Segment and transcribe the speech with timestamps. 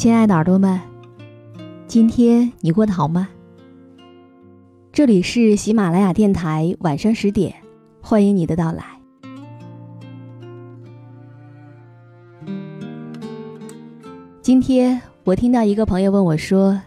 [0.00, 0.80] 亲爱的耳朵们，
[1.86, 3.28] 今天你过得好吗？
[4.90, 7.54] 这里是喜马拉雅电台，晚上十点，
[8.00, 8.82] 欢迎你的到来。
[14.40, 16.80] 今天我听到一个朋友问我说：“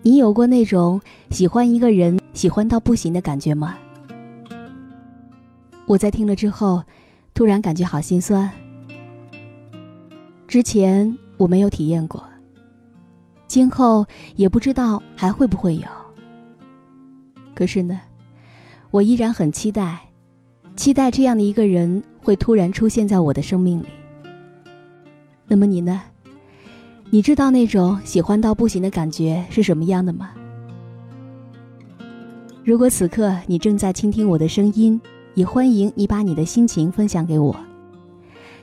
[0.00, 3.76] 你有过那种喜欢一个人喜欢到不行的感觉吗？”
[5.84, 6.82] 我在听了之后，
[7.34, 8.50] 突然感觉好心酸。
[10.48, 12.29] 之前我没有体验过。
[13.50, 14.06] 今后
[14.36, 15.82] 也不知道还会不会有。
[17.52, 18.00] 可是呢，
[18.92, 19.98] 我依然很期待，
[20.76, 23.86] 期待这样的一个人会突然出现在我的生命里。
[25.48, 26.00] 那么你呢？
[27.10, 30.30] 你知道那种喜欢到不行的感觉是什么样的吗？
[32.62, 35.00] 如果此刻你正在倾听我的声音，
[35.34, 37.56] 也欢迎你把你的心情分享给我。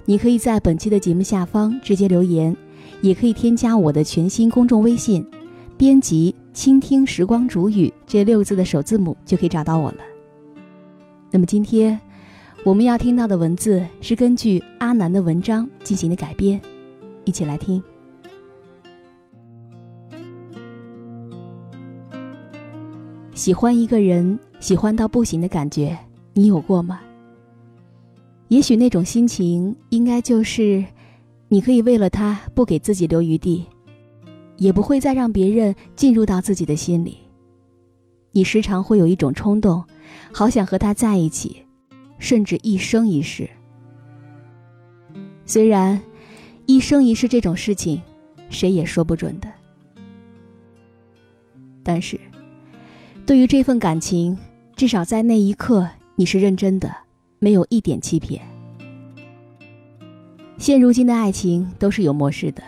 [0.06, 2.56] 你可以在本期的节目下方直接留言。
[3.02, 5.26] 也可以添加我的全新公众微信，
[5.78, 9.98] 编辑“倾听时光煮雨”这六个字的首字母就可以找到我了。
[11.30, 12.00] 那么今天
[12.64, 16.60] 我们要听到的文字是根据阿南的文章进行的改编，
[17.26, 17.82] 一起来听。
[23.34, 25.98] 喜欢一个人，喜欢到不行的感觉，
[26.34, 27.00] 你有过吗？
[28.48, 30.84] 也许那种心情应该就是。
[31.50, 33.66] 你可以为了他不给自己留余地，
[34.58, 37.18] 也不会再让别人进入到自己的心里。
[38.32, 39.84] 你时常会有一种冲动，
[40.34, 41.66] 好想和他在一起，
[42.20, 43.50] 甚至一生一世。
[45.46, 46.02] 虽然
[46.66, 48.02] 一生一世这种事情，
[48.50, 49.48] 谁也说不准的，
[51.82, 52.20] 但是
[53.26, 54.38] 对于这份感情，
[54.76, 56.94] 至少在那一刻你是认真的，
[57.40, 58.42] 没有一点欺骗。
[60.58, 62.64] 现如今的爱情都是有模式的。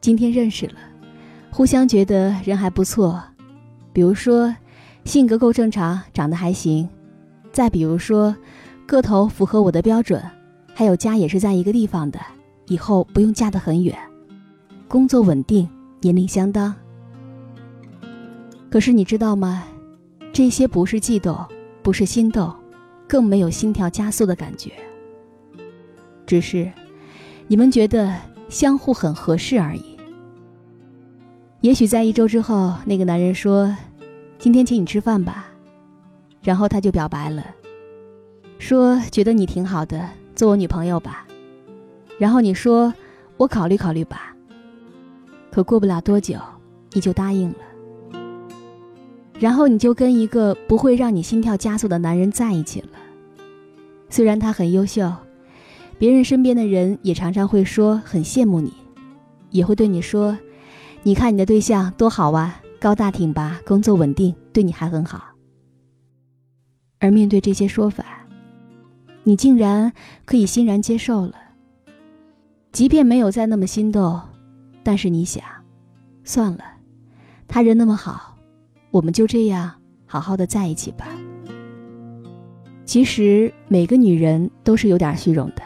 [0.00, 0.74] 今天认识了，
[1.50, 3.22] 互相觉得人还不错，
[3.92, 4.54] 比如说
[5.04, 6.88] 性格够正常，长得还行；
[7.52, 8.34] 再比如说
[8.86, 10.22] 个头符合我的标准，
[10.74, 12.18] 还有家也是在一个地方的，
[12.66, 13.96] 以后不用嫁得很远，
[14.88, 15.68] 工作稳定，
[16.00, 16.74] 年龄相当。
[18.70, 19.64] 可是你知道吗？
[20.32, 21.38] 这些不是悸动，
[21.82, 22.50] 不是心动，
[23.06, 24.72] 更没有心跳加速的感觉。
[26.32, 26.72] 只是，
[27.46, 28.16] 你们觉得
[28.48, 29.98] 相互很合适而已。
[31.60, 33.76] 也许在一周之后，那个男人说
[34.40, 35.52] ：“今天请你吃饭吧。”
[36.42, 37.44] 然后他就表白了，
[38.58, 41.26] 说：“觉得你挺好的，做我女朋友吧。”
[42.16, 42.94] 然后你说
[43.36, 44.34] ：“我考虑考虑吧。”
[45.52, 46.38] 可过不了多久，
[46.92, 48.18] 你就答应了。
[49.38, 52.88] 然后你就跟一个不会让你心跳加速的男人在一起了。
[54.08, 55.12] 虽然他很优秀。
[56.02, 58.72] 别人身边的人也常常会说很羡慕你，
[59.50, 60.36] 也会对你说
[61.04, 65.22] ：“你看你的对象多好啊，高大挺拔，工作稳定，对你还很好。”
[66.98, 68.04] 而面对这些说法，
[69.22, 69.92] 你竟然
[70.24, 71.34] 可以欣然接受了。
[72.72, 74.20] 即便没有再那么心动，
[74.82, 75.44] 但是你想，
[76.24, 76.64] 算了，
[77.46, 78.36] 他人那么好，
[78.90, 79.72] 我们就这样
[80.04, 81.06] 好好的在一起吧。
[82.84, 85.62] 其实每个女人都是有点虚荣的。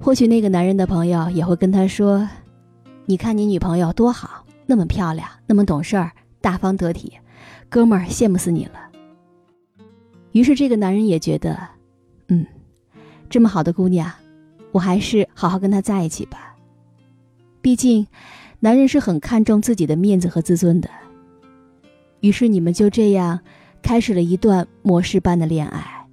[0.00, 2.26] 或许那个男人的朋友也会跟他说
[3.06, 7.12] ：“你看你女朋友多好，那么漂亮，那么懂事儿，大方得体，
[7.68, 8.88] 哥们儿羡慕死你了。”
[10.32, 11.58] 于是这个男人也觉得，
[12.28, 12.46] 嗯，
[13.28, 14.10] 这么好的姑娘，
[14.72, 16.56] 我还是好好跟她在一起吧。
[17.60, 18.06] 毕竟，
[18.60, 20.88] 男人是很看重自己的面子和自尊的。
[22.20, 23.40] 于是你们就这样
[23.82, 26.06] 开始了一段模式般的恋爱。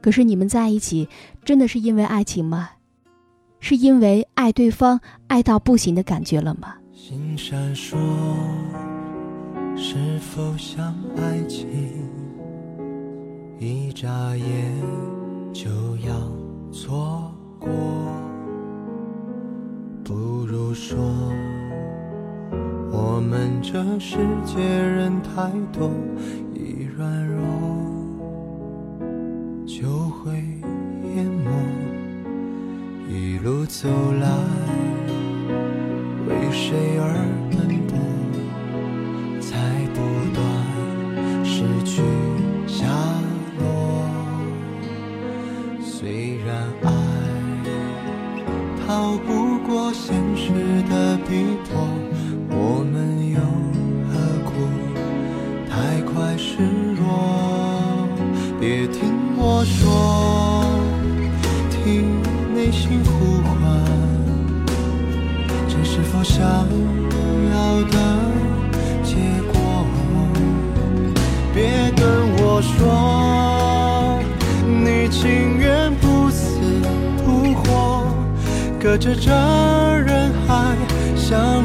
[0.00, 1.08] 可是你们在一起
[1.44, 2.70] 真的是因为爱情吗？
[3.60, 6.74] 是因为爱对方爱到不行的感觉了吗？
[6.92, 7.96] 心闪烁，
[9.76, 11.68] 是否像爱情？
[13.58, 14.72] 一眨眼
[15.52, 16.14] 就要
[16.72, 17.70] 错过，
[20.02, 20.14] 不
[20.46, 20.98] 如说，
[22.90, 25.90] 我们这世界人太多，
[26.54, 27.42] 一软弱
[29.66, 30.53] 就会。
[33.06, 33.88] 一路走
[34.20, 34.26] 来，
[36.26, 37.14] 为谁而
[37.50, 37.56] 奔
[37.86, 37.96] 波，
[39.40, 39.50] 才
[39.94, 39.98] 不
[40.34, 40.42] 断
[41.44, 42.02] 失去
[42.66, 42.86] 下
[43.58, 43.62] 落。
[45.82, 46.48] 虽然
[46.82, 46.90] 爱
[48.86, 50.50] 逃不过现实
[50.88, 51.30] 的逼
[51.68, 51.73] 迫，
[66.36, 67.54] 想要
[67.92, 67.96] 的
[69.04, 69.14] 结
[69.52, 69.86] 果？
[71.54, 72.02] 别跟
[72.38, 74.18] 我说，
[74.66, 76.58] 你情愿不死
[77.24, 78.04] 不活，
[78.82, 79.30] 隔着这
[80.04, 80.74] 人海
[81.14, 81.62] 相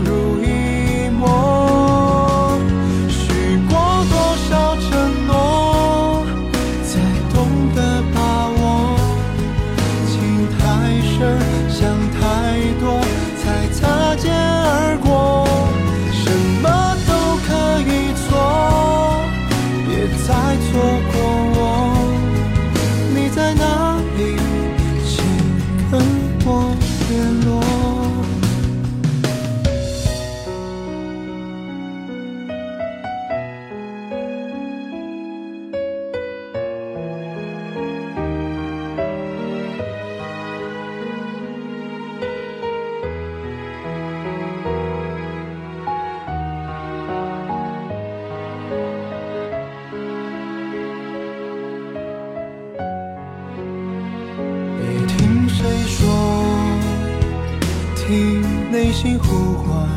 [59.01, 59.87] 心呼唤，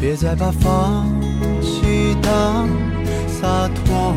[0.00, 1.06] 别再把放
[1.60, 2.66] 弃当
[3.28, 4.14] 洒脱。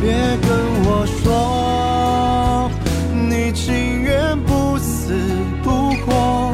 [0.00, 0.12] 别
[0.46, 0.48] 跟
[0.84, 2.70] 我说，
[3.12, 5.14] 你情愿不死
[5.64, 6.52] 不活，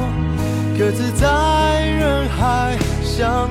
[0.78, 2.74] 各自在人海
[3.04, 3.50] 相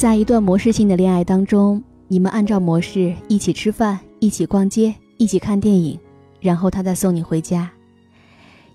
[0.00, 6.00] 在一段模式性的恋爱当中，你们按照模式一起吃饭，一起逛街，一起看电影，
[6.40, 7.70] 然后他再送你回家，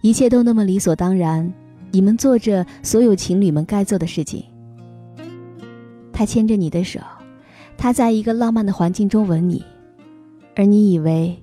[0.02, 1.52] 一切都那么理所当然。
[1.90, 4.44] 你们做着所有情侣们该做的事情。
[6.14, 7.00] 他牵着你的手，
[7.76, 9.66] 他在一个浪漫的环境中吻你，
[10.56, 11.36] 而你以为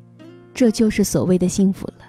[0.55, 2.05] 这就是所谓的幸福了。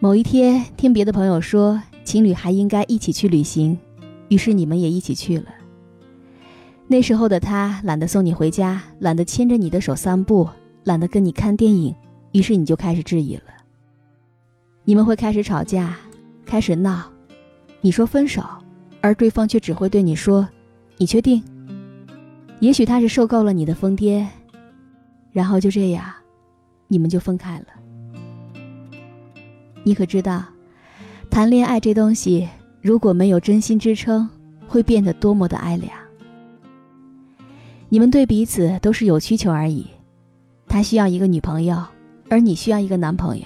[0.00, 3.78] 某一天，听别的朋友说，情侣还应该一起去旅行，
[4.26, 5.44] 于是你们也一起去了。
[6.86, 10.48] 那时候的他懒得送你回家，懒得牵着你的手散步，
[10.84, 11.94] 懒得跟你看电影，
[12.32, 13.42] 于是你就开始质疑了。
[14.84, 15.96] 你们会开始吵架，
[16.44, 17.10] 开始闹，
[17.80, 18.42] 你说分手，
[19.00, 20.46] 而对方却只会对你说
[20.98, 21.42] ：“你确定？”
[22.60, 24.26] 也许他是受够了你的疯癫，
[25.32, 26.04] 然后就这样，
[26.86, 27.66] 你们就分开了。
[29.82, 30.44] 你可知道，
[31.30, 32.46] 谈恋爱这东西
[32.82, 34.28] 如果没有真心支撑，
[34.68, 35.90] 会变得多么的哀凉。
[37.94, 39.86] 你们对彼此都是有需求而已，
[40.66, 41.80] 他需要一个女朋友，
[42.28, 43.44] 而你需要一个男朋友。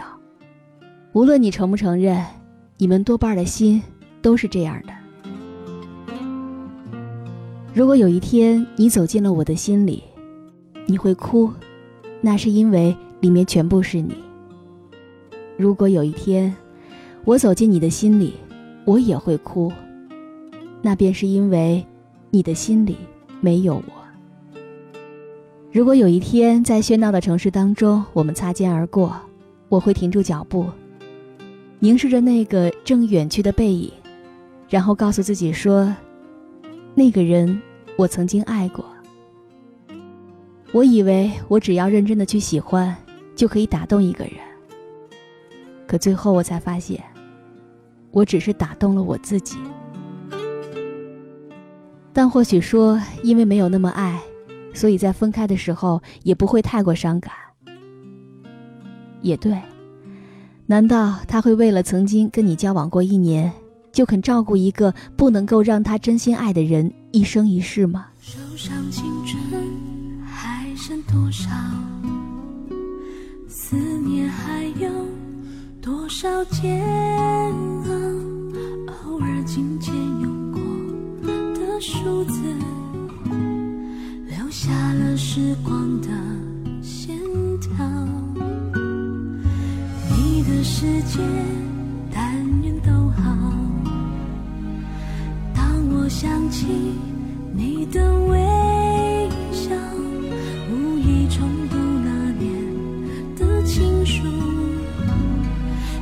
[1.13, 2.25] 无论你承不承认，
[2.79, 3.83] 你们多半的心
[4.23, 4.93] 都是这样的。
[7.75, 10.03] 如果有一天你走进了我的心里，
[10.87, 11.53] 你会哭，
[12.23, 14.15] 那是因为里面全部是你。
[15.59, 16.57] 如果有一天，
[17.27, 18.33] 我走进你的心里，
[18.87, 19.71] 我也会哭，
[20.81, 21.85] 那便是因为
[22.31, 22.97] 你的心里
[23.43, 23.98] 没有我。
[25.71, 29.15] 如果有一天在喧闹的城市当中，我们擦肩而过，
[29.69, 30.67] 我会停住脚步，
[31.79, 33.93] 凝视着那个正远去的背影，
[34.71, 35.95] 然后告诉自己说
[36.97, 37.61] ：“那个人，
[37.97, 38.83] 我曾经爱过。”
[40.73, 42.97] 我以为我只要认真的去喜欢，
[43.37, 44.35] 就可以打动一个人。
[45.87, 47.03] 可最后我才发现，
[48.11, 49.59] 我只是打动了我自己。
[52.15, 54.19] 但或许说，因为没有那么爱，
[54.79, 57.33] 所以在分开的时候也不会太过伤感。
[59.23, 59.61] 也对，
[60.67, 63.53] 难道他会为了曾经跟你交往过一年，
[63.91, 68.07] 就肯照顾一个不能够让他真心爱的人一生一世吗？
[71.09, 71.51] 多少
[73.49, 74.89] 思念，还有
[75.83, 77.93] 多少煎熬？
[79.03, 79.93] 偶尔金钱
[80.23, 80.61] 用过
[81.55, 82.41] 的数字，
[85.21, 86.07] 时光的
[86.81, 87.13] 线
[87.59, 87.85] 条
[90.17, 91.19] 你的世界
[92.15, 92.23] 但
[92.63, 93.37] 愿都好
[95.53, 96.69] 当我想起
[97.53, 98.39] 你的微
[99.51, 99.75] 笑
[100.71, 102.55] 无意重读那年
[103.35, 104.23] 的情书。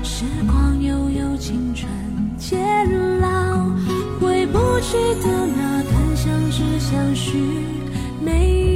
[0.03, 1.91] 时光悠悠青春
[2.37, 2.87] 渐
[3.19, 3.65] 老
[4.21, 7.39] 回不去的那段相知相许
[8.23, 8.76] 美。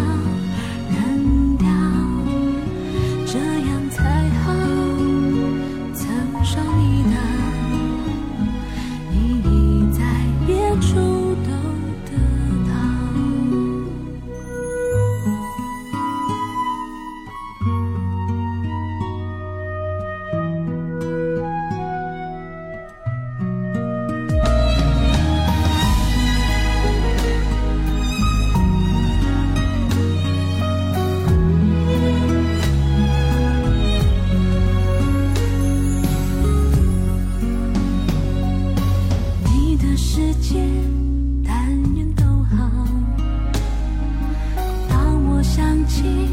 [46.01, 46.30] 心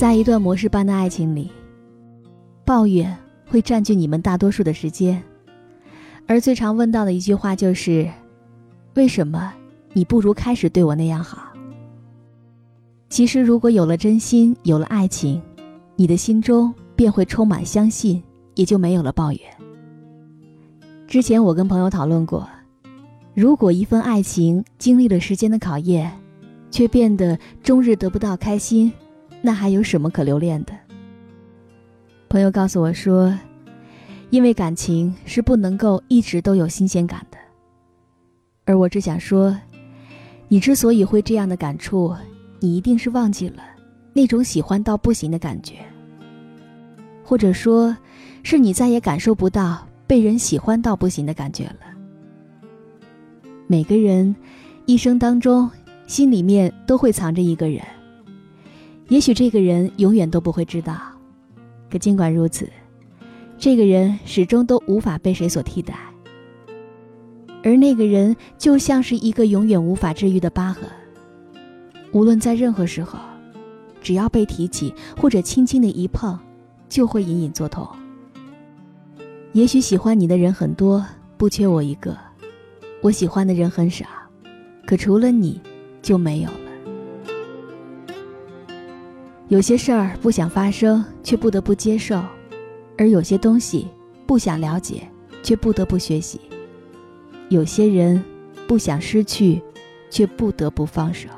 [0.00, 1.50] 在一段模式般的爱情里，
[2.64, 3.14] 抱怨
[3.50, 5.22] 会占据你们大多数的时间，
[6.26, 8.08] 而最常问到的一句话就是
[8.96, 9.52] ：“为什么
[9.92, 11.52] 你不如开始对我那样好？”
[13.10, 15.38] 其实，如果有了真心，有了爱情，
[15.96, 18.22] 你的心中便会充满相信，
[18.54, 19.40] 也就没有了抱怨。
[21.06, 22.48] 之前我跟朋友讨论过，
[23.34, 26.10] 如果一份爱情经历了时间的考验，
[26.70, 28.90] 却变得终日得不到开心。
[29.42, 30.72] 那还有什么可留恋的？
[32.28, 33.36] 朋友告诉我说，
[34.30, 37.38] 因为感情是不能够一直都有新鲜感的。
[38.64, 39.56] 而我只想说，
[40.46, 42.14] 你之所以会这样的感触，
[42.60, 43.62] 你一定是忘记了
[44.12, 45.76] 那种喜欢到不行的感觉，
[47.24, 47.96] 或者说，
[48.42, 51.80] 是你再也感受不到被人喜欢到不行的感觉了。
[53.66, 54.34] 每个人
[54.86, 55.68] 一生当中，
[56.06, 57.82] 心里面都会藏着一个人。
[59.10, 60.96] 也许这个人永远都不会知道，
[61.90, 62.70] 可尽管如此，
[63.58, 65.98] 这个人始终都无法被谁所替代，
[67.64, 70.84] 而那个人就像是一个永远无法治愈的疤痕，
[72.12, 73.18] 无论在任何时候，
[74.00, 76.38] 只要被提起或者轻轻的一碰，
[76.88, 77.84] 就会隐隐作痛。
[79.54, 81.04] 也许喜欢你的人很多，
[81.36, 82.12] 不缺我一个；
[83.02, 84.06] 我喜欢的人很少，
[84.86, 85.60] 可除了你，
[86.00, 86.69] 就没有了。
[89.50, 92.22] 有些事儿不想发生，却不得不接受。
[92.96, 93.88] 而有些东西
[94.24, 95.02] 不想了解，
[95.42, 96.38] 却不得不学习；
[97.48, 98.22] 有些人
[98.68, 99.60] 不想失去，
[100.08, 101.28] 却不得不放手。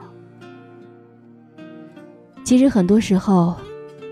[2.45, 3.57] 其实很多时候，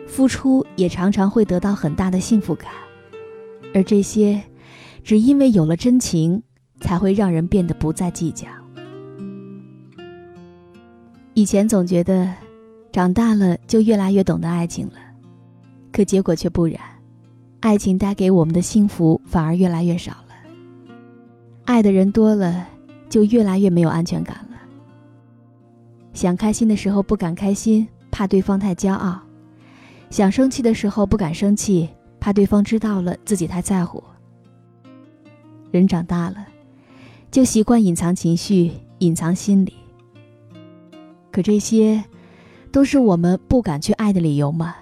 [0.07, 2.71] 付出也常常会得到很大的幸福感，
[3.75, 4.42] 而这些，
[5.04, 6.42] 只因为有了真情，
[6.80, 8.49] 才会让人变得不再计较。
[11.35, 12.33] 以前总觉得，
[12.92, 14.94] 长大了就越来越懂得爱情了，
[15.92, 16.80] 可结果却不然。
[17.61, 20.35] 爱情带给我们的幸福反而越来越少了。
[21.66, 22.66] 爱的人多了，
[23.09, 24.56] 就越来越没有安全感了。
[26.14, 29.20] 想开心的时候不敢开心，怕对方太骄傲；
[30.11, 34.02] 想生气的时候不敢生气，怕对方知道了自己太在乎。
[35.70, 36.44] 人长大了，
[37.30, 39.75] 就习惯隐藏情绪，隐藏心理。
[41.30, 42.02] 可这些，
[42.72, 44.74] 都是我们不敢去爱的理由吗？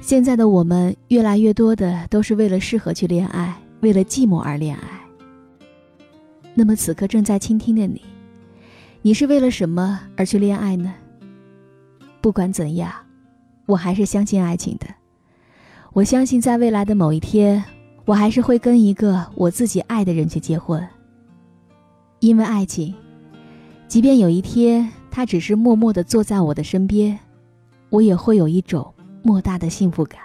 [0.00, 4.82] 现在的我们越来越多的都是为了适合去恋爱，为了寂寞而恋爱。
[6.54, 8.02] 那么此刻正在倾听的你，
[9.02, 10.94] 你是为了什么而去恋爱呢？
[12.20, 12.90] 不管怎样，
[13.66, 14.86] 我还是相信爱情的。
[15.92, 17.62] 我相信在未来的某一天，
[18.06, 20.82] 我还是会跟一个我自己爱的人去结婚。
[22.20, 22.94] 因为爱情，
[23.88, 27.18] 即便有一天他只是默默的坐在我的身边，
[27.88, 28.94] 我也会有一种。
[29.20, 30.20] 莫大的幸福感。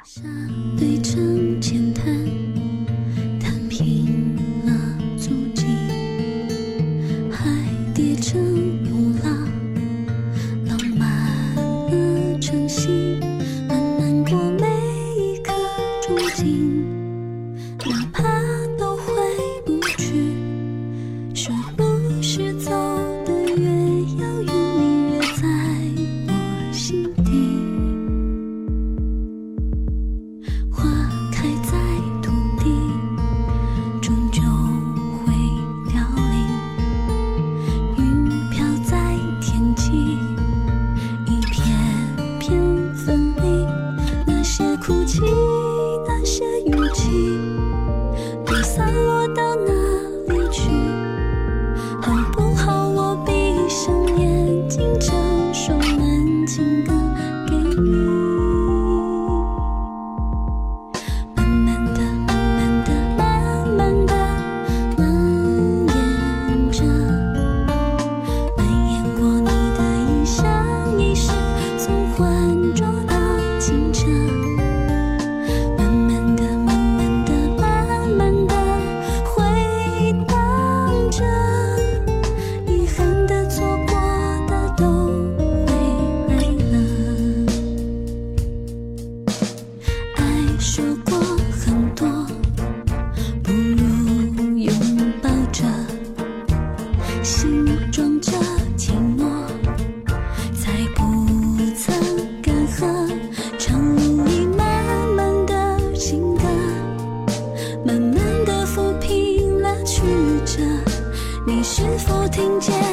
[112.33, 112.92] 听见。